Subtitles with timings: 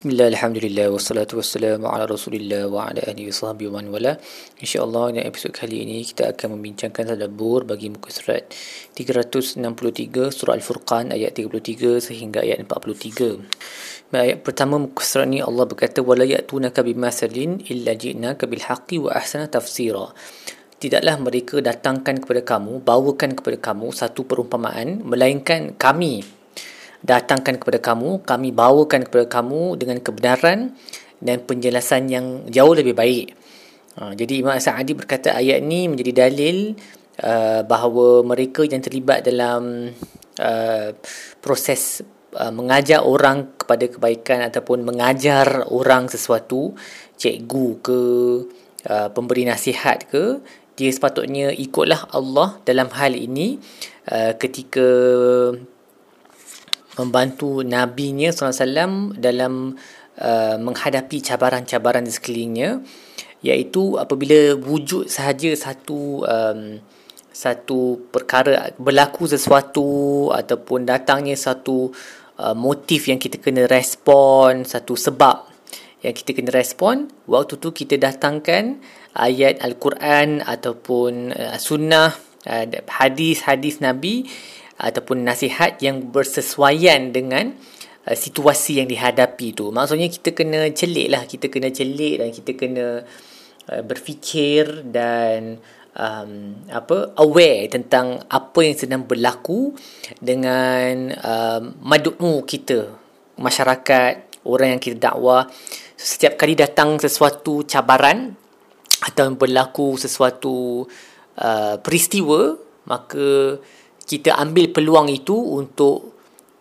[0.00, 4.16] Bismillah, Alhamdulillah, wassalatu wassalamu ala rasulillah wa ala ahli wa sahabi wa man wala
[4.56, 8.48] InsyaAllah dalam episod kali ini kita akan membincangkan tadabur bagi muka surat
[8.96, 9.60] 363
[10.32, 16.24] surah Al-Furqan ayat 33 sehingga ayat 43 Ayat pertama muka surat ni Allah berkata وَلَا
[16.24, 17.36] يَأْتُونَكَ بِمَثَلٍ
[17.68, 20.06] إِلَّا جِئْنَاكَ بِالْحَقِّ وَأَحْسَنَ تَفْسِيرًا
[20.80, 26.38] Tidaklah mereka datangkan kepada kamu, bawakan kepada kamu satu perumpamaan, melainkan kami
[27.00, 30.76] datangkan kepada kamu, kami bawakan kepada kamu dengan kebenaran
[31.20, 33.36] dan penjelasan yang jauh lebih baik.
[34.00, 36.78] Ha, jadi Imam Sa'adi berkata ayat ini menjadi dalil
[37.20, 39.92] uh, bahawa mereka yang terlibat dalam
[40.40, 40.88] uh,
[41.42, 42.00] proses
[42.38, 46.72] uh, mengajar orang kepada kebaikan ataupun mengajar orang sesuatu,
[47.18, 48.00] cikgu ke,
[48.88, 50.40] uh, pemberi nasihat ke,
[50.78, 53.60] dia sepatutnya ikutlah Allah dalam hal ini
[54.08, 54.88] uh, ketika
[57.00, 59.72] membantu nabinya SAW dalam
[60.20, 62.84] uh, menghadapi cabaran-cabaran di sekelilingnya
[63.40, 66.76] iaitu apabila wujud sahaja satu um,
[67.32, 71.88] satu perkara berlaku sesuatu ataupun datangnya satu
[72.36, 75.48] uh, motif yang kita kena respon satu sebab
[76.04, 78.76] yang kita kena respon waktu tu kita datangkan
[79.16, 82.12] ayat al-Quran ataupun uh, sunnah
[82.44, 84.28] uh, hadis-hadis nabi
[84.80, 87.52] ataupun nasihat yang bersesuaian dengan
[88.08, 89.68] uh, situasi yang dihadapi tu.
[89.68, 92.86] Maksudnya kita kena celik lah, kita kena celik dan kita kena
[93.68, 95.60] uh, berfikir dan
[95.96, 99.74] um, apa aware tentang apa yang sedang berlaku
[100.18, 102.88] dengan um, madukmu kita,
[103.36, 105.48] masyarakat, orang yang kita dakwah.
[106.00, 108.32] Setiap kali datang sesuatu cabaran
[109.00, 110.84] atau berlaku sesuatu
[111.40, 112.56] uh, peristiwa,
[112.88, 113.60] maka
[114.04, 116.16] kita ambil peluang itu untuk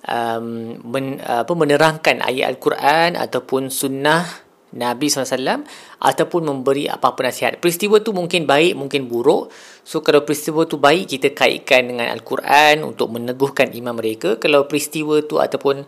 [0.06, 5.66] um, men, apa, menerangkan ayat Al-Quran ataupun sunnah Nabi SAW
[5.98, 7.58] ataupun memberi apa-apa nasihat.
[7.58, 9.50] Peristiwa tu mungkin baik, mungkin buruk.
[9.82, 14.38] So kalau peristiwa tu baik, kita kaitkan dengan Al-Quran untuk meneguhkan iman mereka.
[14.38, 15.82] Kalau peristiwa tu ataupun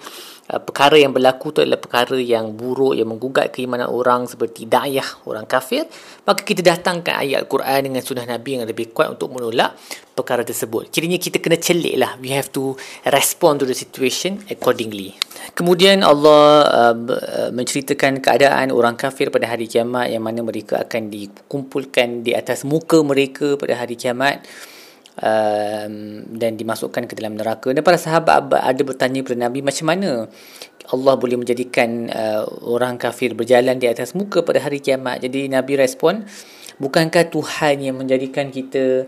[0.51, 5.23] uh, perkara yang berlaku tu adalah perkara yang buruk, yang menggugat keimanan orang seperti da'yah,
[5.23, 5.88] orang kafir,
[6.28, 9.79] maka kita datangkan ayat Al-Quran dengan sunnah Nabi yang lebih kuat untuk menolak
[10.12, 10.91] perkara tersebut.
[10.91, 12.19] Kiranya kita kena celik lah.
[12.19, 12.75] We have to
[13.07, 15.16] respond to the situation accordingly.
[15.56, 16.95] Kemudian Allah uh,
[17.50, 23.01] menceritakan keadaan orang kafir pada hari kiamat yang mana mereka akan dikumpulkan di atas muka
[23.01, 24.44] mereka pada hari kiamat
[25.19, 25.94] um,
[26.31, 27.73] dan dimasukkan ke dalam neraka.
[27.75, 30.31] Dan para sahabat ada bertanya kepada Nabi macam mana
[30.91, 35.23] Allah boleh menjadikan uh, orang kafir berjalan di atas muka pada hari kiamat.
[35.23, 36.27] Jadi Nabi respon,
[36.79, 39.07] bukankah Tuhan yang menjadikan kita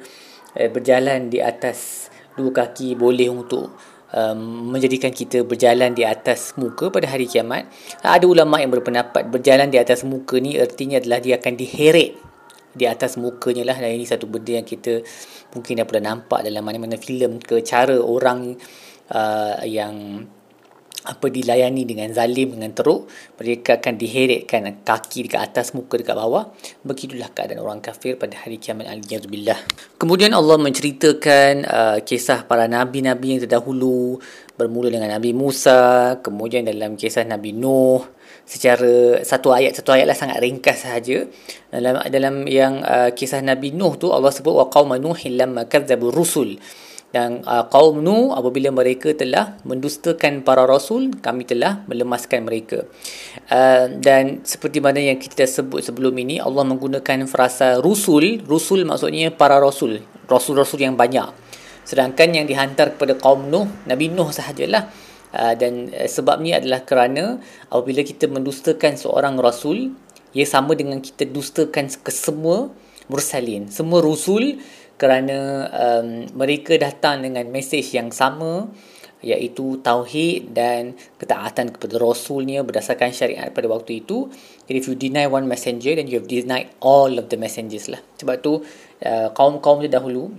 [0.56, 3.74] uh, berjalan di atas dua kaki boleh untuk
[4.14, 7.68] um, menjadikan kita berjalan di atas muka pada hari kiamat.
[8.06, 12.33] Ada ulama yang berpendapat berjalan di atas muka ni artinya adalah dia akan diheret
[12.74, 13.78] di atas mukanya lah.
[13.78, 15.06] Dan ini satu benda yang kita
[15.54, 18.58] mungkin dah pernah nampak dalam mana-mana filem ke cara orang
[19.14, 20.26] uh, yang
[21.04, 26.56] apa dilayani dengan zalim dengan teruk mereka akan diheretkan kaki dekat atas muka dekat bawah.
[26.88, 28.88] Begitulah keadaan orang kafir pada hari kiamat.
[28.88, 29.60] Aliyahzubillah
[30.00, 34.24] kemudian Allah menceritakan uh, kisah para nabi-nabi yang terdahulu
[34.56, 40.18] bermula dengan Nabi Musa kemudian dalam kisah Nabi Nuh secara satu ayat satu ayat lah
[40.18, 41.28] sangat ringkas sahaja.
[41.72, 46.12] Dalam dalam yang uh, kisah Nabi Nuh tu Allah sebut wa qauma nuhil lamma kadzabu
[46.12, 46.60] rusul.
[47.14, 52.90] Dan uh, kaum Nuh apabila mereka telah mendustakan para rasul kami telah melemaskan mereka.
[53.54, 58.42] Uh, dan seperti mana yang kita sebut sebelum ini Allah menggunakan frasa rusul.
[58.42, 60.02] Rusul maksudnya para rasul.
[60.26, 61.30] Rasul-rasul yang banyak.
[61.86, 65.03] Sedangkan yang dihantar kepada kaum Nuh Nabi Nuh sahajalah
[65.34, 67.42] dan uh, sebabnya adalah kerana
[67.74, 69.98] apabila kita mendustakan seorang rasul
[70.34, 72.70] ia sama dengan kita dustakan ke semua
[73.10, 74.62] mursalin semua rasul
[74.98, 78.70] kerana um, mereka datang dengan mesej yang sama
[79.24, 84.28] iaitu tauhid dan ketaatan kepada rasulnya berdasarkan syariat pada waktu itu.
[84.68, 88.04] Jadi if you deny one messenger then you have denied all of the messengers lah.
[88.20, 88.60] Sebab tu
[89.08, 90.36] uh, kaum-kaum dahulu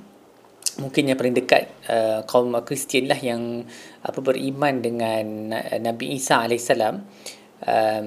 [0.80, 3.62] mungkin yang paling dekat uh, kaum Kristian lah yang
[4.02, 6.94] apa beriman dengan Nabi Isa alaihissalam
[7.62, 8.06] um,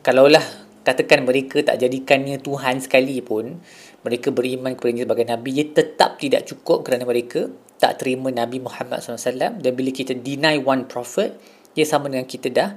[0.00, 0.44] kalaulah
[0.86, 3.58] katakan mereka tak jadikannya Tuhan sekali pun
[4.06, 9.02] mereka beriman kepada sebagai Nabi ia tetap tidak cukup kerana mereka tak terima Nabi Muhammad
[9.02, 11.36] SAW dan bila kita deny one prophet
[11.76, 12.70] ia sama dengan kita dah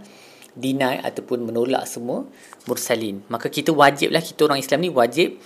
[0.57, 2.27] deny ataupun menolak semua
[2.67, 3.23] mursalin.
[3.31, 5.39] Maka kita wajiblah kita orang Islam ni wajib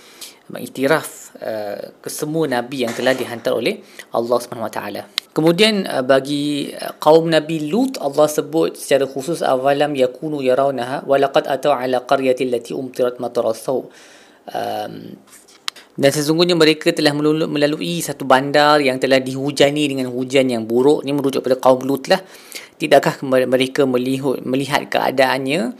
[0.52, 3.80] mengiktiraf uh, ke semua nabi yang telah dihantar oleh
[4.12, 5.02] Allah Subhanahu Wa Taala.
[5.34, 11.16] Kemudian uh, bagi uh, kaum Nabi Lut Allah sebut secara khusus awalam yakunu yarawnaha wa
[11.16, 13.80] laqad atau ala qaryatin lati umtirat matarasaw.
[14.52, 15.16] Um,
[15.94, 21.06] dan sesungguhnya mereka telah melalui satu bandar yang telah dihujani dengan hujan yang buruk.
[21.06, 22.18] Ini merujuk pada kaum Lut lah.
[22.74, 25.70] Tidakkah mereka melihat, melihat keadaannya?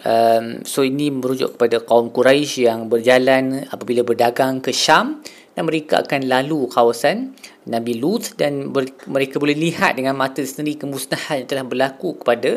[0.00, 5.20] Um, so ini merujuk kepada kaum Quraisy yang berjalan apabila berdagang ke Syam
[5.52, 7.36] dan mereka akan lalu kawasan
[7.68, 12.56] Nabi Lut dan ber, mereka boleh lihat dengan mata sendiri kemusnahan yang telah berlaku kepada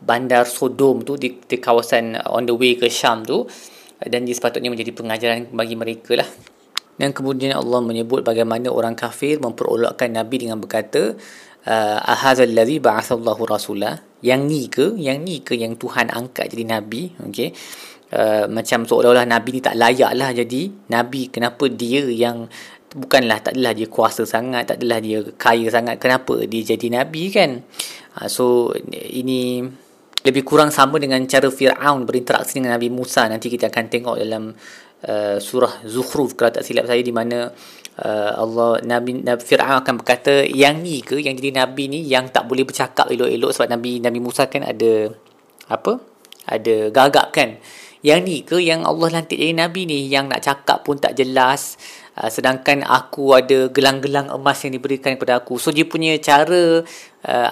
[0.00, 3.44] bandar Sodom tu di, di kawasan on the way ke Syam tu
[4.00, 6.28] dan dia sepatutnya menjadi pengajaran bagi mereka lah.
[6.96, 11.16] Dan kemudian Allah menyebut bagaimana orang kafir memperolokkan Nabi dengan berkata,
[11.66, 14.11] uh, Ahazal ladhi ba'athallahu rasulah.
[14.22, 14.86] Yang ni ke?
[14.96, 17.10] Yang ni ke yang Tuhan angkat jadi Nabi?
[17.30, 17.50] Okay.
[18.12, 21.28] Uh, macam seolah-olah Nabi ni tak layak lah jadi Nabi.
[21.28, 22.46] Kenapa dia yang
[22.92, 25.98] bukanlah tak adalah dia kuasa sangat, tak adalah dia kaya sangat.
[25.98, 27.66] Kenapa dia jadi Nabi kan?
[28.16, 29.66] Uh, so ini
[30.22, 34.54] lebih kurang sama dengan cara Fir'aun berinteraksi dengan Nabi Musa nanti kita akan tengok dalam
[35.10, 40.00] uh, surah Zukhruf kalau tak silap saya di mana uh, Allah Nabi, Nabi Fir'aun akan
[40.00, 41.20] berkata yang ni ke?
[41.20, 45.12] Yang jadi Nabi ni yang tak boleh bercakap elok-elok sebab Nabi Nabi Musa kan ada
[45.68, 46.00] apa?
[46.48, 47.60] Ada gagak kan?
[48.00, 48.56] Yang ni ke?
[48.58, 50.08] Yang Allah lantik jadi Nabi ni?
[50.08, 51.76] Yang nak cakap pun tak jelas
[52.16, 55.56] uh, sedangkan aku ada gelang-gelang emas yang diberikan kepada aku.
[55.56, 56.84] So dia punya cara
[57.26, 57.50] uh,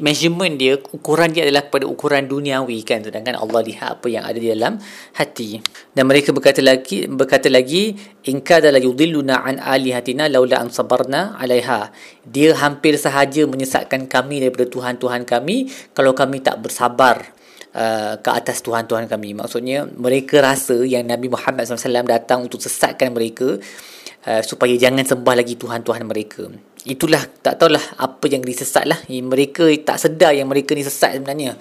[0.00, 3.02] measurement dia ukuran dia adalah kepada ukuran duniawi kan.
[3.02, 4.78] Sedangkan Allah lihat apa yang ada di dalam
[5.16, 5.60] hati.
[5.94, 7.94] Dan mereka berkata lagi berkata lagi
[8.26, 11.90] in kada la yudilluna an alihatina laula an sabarna alaiha.
[12.26, 17.39] Dia hampir sahaja menyesatkan kami daripada tuhan-tuhan kami kalau kami tak bersabar
[17.70, 19.30] Uh, ke atas Tuhan-Tuhan kami.
[19.38, 23.62] Maksudnya mereka rasa yang Nabi Muhammad SAW datang untuk sesatkan mereka
[24.26, 26.50] uh, supaya jangan sembah lagi Tuhan-Tuhan mereka.
[26.82, 28.98] Itulah tak tahulah apa yang disesat lah.
[29.06, 31.54] Mereka tak sedar yang mereka ni sesat sebenarnya.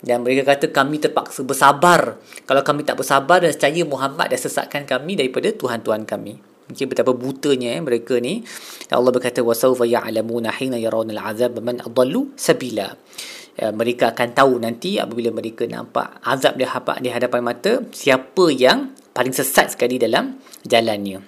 [0.00, 2.16] Dan mereka kata kami terpaksa bersabar.
[2.48, 6.40] Kalau kami tak bersabar dan percaya Muhammad dah sesatkan kami daripada Tuhan-Tuhan kami.
[6.70, 8.46] Okay, betapa butanya eh, mereka ni.
[8.94, 12.94] Allah berkata wasawfa ya'lamuna hina yarawna al'azab man adallu sabila.
[13.60, 18.48] Ya, mereka akan tahu nanti apabila mereka nampak azab di hadapan, di hadapan mata siapa
[18.48, 21.20] yang paling sesat sekali dalam jalannya.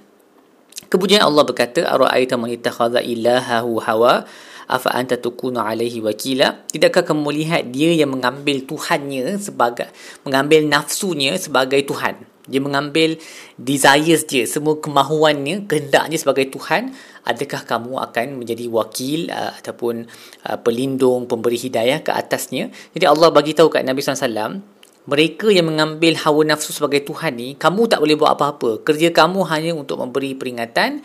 [0.88, 4.24] Kemudian Allah berkata ara'aita man ittakhadha ilahahu hawa?
[4.64, 6.64] Afa anta tukunu alaihi wakila?
[6.72, 9.92] Tidakkah kamu melihat dia yang mengambil tuhannya sebagai
[10.24, 13.18] mengambil nafsunya sebagai tuhan dia mengambil
[13.54, 16.90] desires dia semua kemahuannya kehendaknya sebagai tuhan
[17.22, 20.06] adakah kamu akan menjadi wakil uh, ataupun
[20.46, 22.70] uh, pelindung pemberi hidayah ke atasnya?
[22.94, 24.58] Jadi Allah bagi tahu kat Nabi SAW
[25.02, 28.86] mereka yang mengambil hawa nafsu sebagai Tuhan ni kamu tak boleh buat apa-apa.
[28.86, 31.02] Kerja kamu hanya untuk memberi peringatan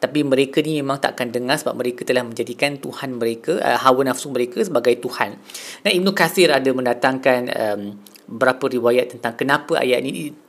[0.00, 4.04] tapi mereka ni memang tak akan dengar sebab mereka telah menjadikan Tuhan mereka uh, hawa
[4.04, 5.40] nafsu mereka sebagai Tuhan.
[5.80, 7.80] Dan Ibnu Kathir ada mendatangkan um,
[8.24, 10.43] berapa riwayat tentang kenapa ayat ini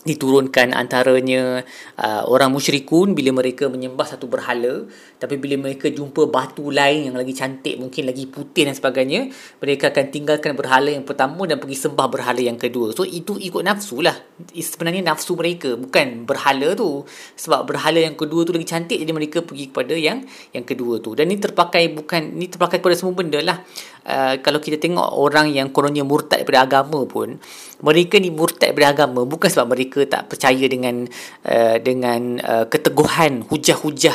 [0.00, 1.60] diturunkan antaranya
[2.00, 4.88] uh, orang musyrikun bila mereka menyembah satu berhala
[5.20, 9.28] tapi bila mereka jumpa batu lain yang lagi cantik mungkin lagi putih dan sebagainya
[9.60, 12.96] mereka akan tinggalkan berhala yang pertama dan pergi sembah berhala yang kedua.
[12.96, 14.16] So itu ikut nafsu lah.
[14.56, 17.04] Sebenarnya nafsu mereka bukan berhala tu.
[17.36, 20.24] Sebab berhala yang kedua tu lagi cantik jadi mereka pergi kepada yang
[20.56, 21.12] yang kedua tu.
[21.12, 23.60] Dan ni terpakai bukan ni terpakai kepada semua benda lah
[24.08, 27.36] uh, kalau kita tengok orang yang kononnya murtad daripada agama pun
[27.84, 31.02] mereka ni murtad daripada agama bukan sebab mereka mereka tak percaya dengan
[31.50, 34.14] uh, dengan uh, keteguhan hujah-hujah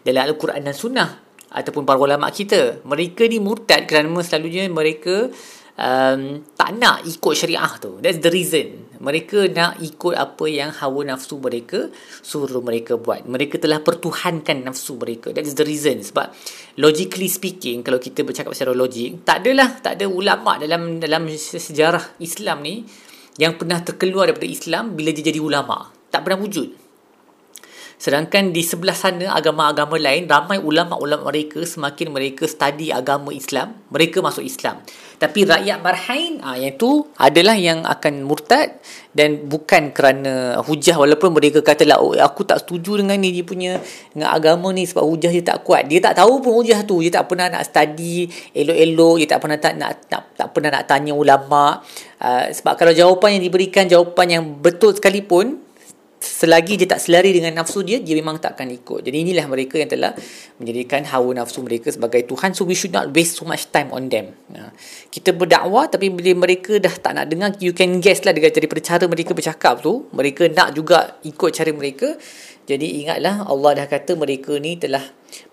[0.00, 1.10] dalam Al-Quran dan Sunnah
[1.52, 2.80] ataupun para ulama kita.
[2.88, 5.28] Mereka ni murtad kerana selalunya mereka
[5.76, 7.96] um, tak nak ikut syariah tu.
[8.04, 8.92] That's the reason.
[9.00, 11.88] Mereka nak ikut apa yang hawa nafsu mereka
[12.20, 13.24] suruh mereka buat.
[13.24, 15.32] Mereka telah pertuhankan nafsu mereka.
[15.32, 16.04] That's the reason.
[16.04, 16.28] Sebab
[16.76, 22.20] logically speaking, kalau kita bercakap secara logik, tak adalah, tak ada ulama dalam dalam sejarah
[22.20, 22.84] Islam ni
[23.40, 25.88] yang pernah terkeluar daripada Islam bila dia jadi ulama.
[26.12, 26.79] Tak pernah wujud.
[28.00, 34.24] Sedangkan di sebelah sana agama-agama lain ramai ulama-ulama mereka semakin mereka study agama Islam, mereka
[34.24, 34.80] masuk Islam.
[35.20, 38.80] Tapi rakyat Bahrain ah yang tu adalah yang akan murtad
[39.12, 43.76] dan bukan kerana hujah walaupun mereka katalah oh, aku tak setuju dengan ni dia punya
[44.16, 45.84] dengan agama ni sebab hujah dia tak kuat.
[45.84, 47.04] Dia tak tahu pun hujah tu.
[47.04, 50.88] Dia tak pernah nak study elok-elok, dia tak pernah tak nak tak, tak pernah nak
[50.88, 51.84] tanya ulama.
[52.16, 55.68] Uh, sebab kalau jawapan yang diberikan jawapan yang betul sekalipun
[56.20, 59.00] selagi dia tak selari dengan nafsu dia dia memang tak akan ikut.
[59.08, 60.12] Jadi inilah mereka yang telah
[60.60, 62.52] menjadikan hawa nafsu mereka sebagai Tuhan.
[62.52, 64.36] So we should not waste so much time on them.
[64.52, 64.70] Ha.
[65.08, 68.80] kita berdakwah tapi bila mereka dah tak nak dengar you can guess lah dengan daripada
[68.84, 72.14] cara mereka bercakap tu mereka nak juga ikut cara mereka.
[72.68, 75.02] Jadi ingatlah Allah dah kata mereka ni telah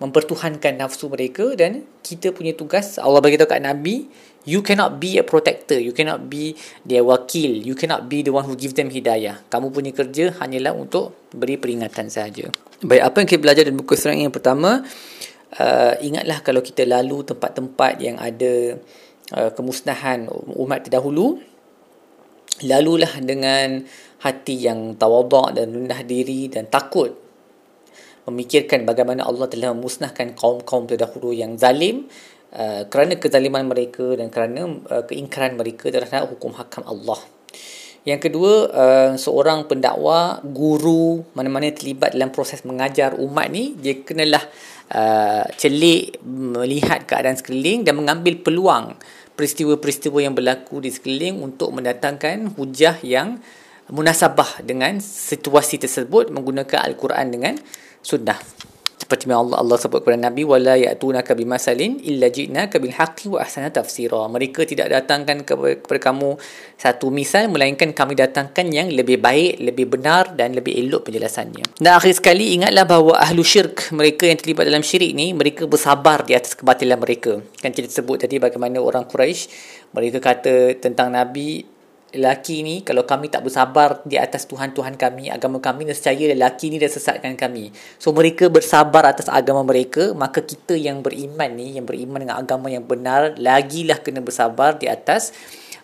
[0.03, 4.09] mempertuhankan nafsu mereka dan kita punya tugas Allah beritahu kat Nabi
[4.47, 5.75] You cannot be a protector.
[5.75, 6.55] You cannot be
[6.87, 7.51] their wakil.
[7.51, 9.43] You cannot be the one who give them hidayah.
[9.51, 12.47] Kamu punya kerja hanyalah untuk beri peringatan saja.
[12.79, 14.87] Baik, apa yang kita belajar dalam buku serang yang pertama,
[15.59, 18.79] uh, ingatlah kalau kita lalu tempat-tempat yang ada
[19.35, 21.43] uh, kemusnahan umat terdahulu,
[22.63, 23.83] lalulah dengan
[24.23, 27.27] hati yang tawadak dan rendah diri dan takut
[28.27, 32.11] memikirkan bagaimana Allah telah memusnahkan kaum-kaum terdahulu yang zalim
[32.57, 37.21] Uh, kerana kezaliman mereka dan kerana uh, keingkaran mereka terhadap hukum hakam Allah.
[38.01, 44.41] Yang kedua, uh, seorang pendakwa, guru, mana-mana terlibat dalam proses mengajar umat ni, dia kenalah
[44.89, 48.97] uh, celik melihat keadaan sekeliling dan mengambil peluang
[49.37, 53.37] peristiwa-peristiwa yang berlaku di sekeliling untuk mendatangkan hujah yang
[53.93, 57.53] munasabah dengan situasi tersebut menggunakan Al-Quran dengan
[58.01, 58.41] sunnah
[59.07, 63.39] seperti yang Allah Allah sebut kepada Nabi wala ya'tunaka bimasalin illa ji'naka bil haqqi wa
[63.39, 64.19] ahsana tafsira.
[64.27, 66.35] Mereka tidak datangkan kepada kamu
[66.75, 71.79] satu misal melainkan kami datangkan yang lebih baik lebih benar dan lebih elok penjelasannya.
[71.79, 76.27] Dan akhir sekali ingatlah bahawa ahlu syirk mereka yang terlibat dalam syirik ni mereka bersabar
[76.27, 77.39] di atas kebatilan mereka.
[77.63, 79.47] Kan kita sebut tadi bagaimana orang Quraisy
[79.95, 81.76] mereka kata tentang Nabi
[82.17, 86.81] lelaki ni kalau kami tak bersabar di atas Tuhan-Tuhan kami, agama kami, nescaya lelaki ni
[86.81, 87.69] dah sesatkan kami.
[88.01, 92.67] So mereka bersabar atas agama mereka, maka kita yang beriman ni, yang beriman dengan agama
[92.73, 95.31] yang benar, lagilah kena bersabar di atas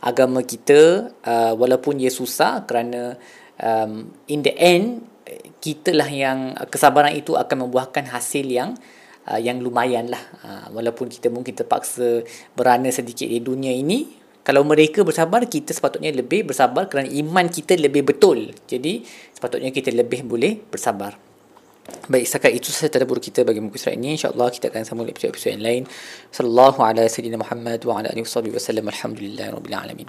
[0.04, 3.16] agama kita uh, walaupun ia susah kerana
[3.56, 5.08] um, in the end
[5.64, 8.76] kita lah yang kesabaran itu akan membuahkan hasil yang
[9.32, 14.68] uh, yang lumayan lah uh, walaupun kita mungkin terpaksa berana sedikit di dunia ini kalau
[14.68, 18.52] mereka bersabar, kita sepatutnya lebih bersabar kerana iman kita lebih betul.
[18.68, 21.16] Jadi, sepatutnya kita lebih boleh bersabar.
[21.84, 24.16] Baik, setakat itu sahaja tadabbur kita bagi muka surat ini.
[24.16, 25.84] InsyaAllah kita akan sambung episod-episod yang lain.
[26.32, 28.24] Sallallahu ala sayyidina Muhammad wa ala alihi.
[28.24, 30.02] Alhamdulillah Rabbil Alamin.